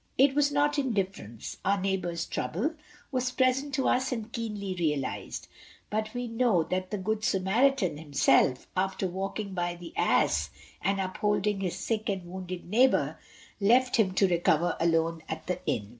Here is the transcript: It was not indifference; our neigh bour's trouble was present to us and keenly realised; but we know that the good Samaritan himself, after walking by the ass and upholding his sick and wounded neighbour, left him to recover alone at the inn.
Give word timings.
It 0.17 0.33
was 0.33 0.51
not 0.51 0.79
indifference; 0.79 1.57
our 1.63 1.79
neigh 1.79 1.95
bour's 1.95 2.25
trouble 2.25 2.73
was 3.11 3.29
present 3.29 3.71
to 3.75 3.87
us 3.87 4.11
and 4.11 4.31
keenly 4.33 4.73
realised; 4.79 5.47
but 5.91 6.11
we 6.15 6.27
know 6.27 6.63
that 6.63 6.89
the 6.89 6.97
good 6.97 7.23
Samaritan 7.23 7.97
himself, 7.97 8.65
after 8.75 9.05
walking 9.07 9.53
by 9.53 9.75
the 9.75 9.95
ass 9.95 10.49
and 10.81 10.99
upholding 10.99 11.59
his 11.59 11.75
sick 11.77 12.09
and 12.09 12.25
wounded 12.25 12.67
neighbour, 12.67 13.19
left 13.59 13.97
him 13.97 14.15
to 14.15 14.27
recover 14.27 14.75
alone 14.79 15.21
at 15.29 15.45
the 15.45 15.63
inn. 15.67 15.89